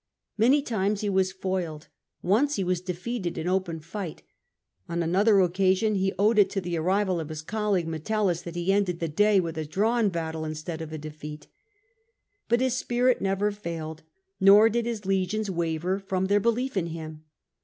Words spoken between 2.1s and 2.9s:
once he was